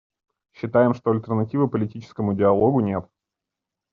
Считаем, 0.53 0.95
что 0.95 1.11
альтернативы 1.11 1.69
политическому 1.69 2.33
диалогу 2.33 2.79
нет. 2.79 3.07